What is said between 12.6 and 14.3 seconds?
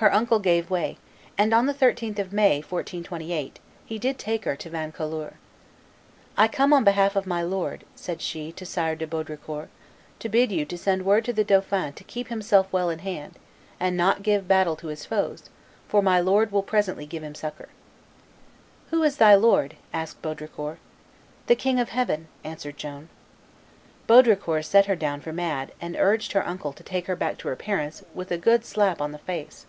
well in hand, and not